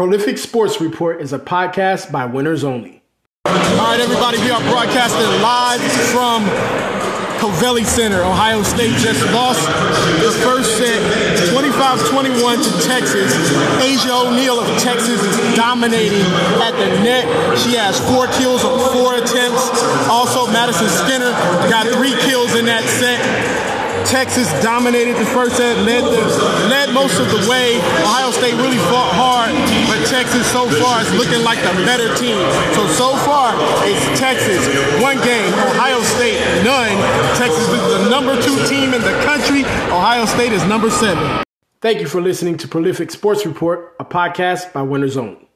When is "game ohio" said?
35.24-36.02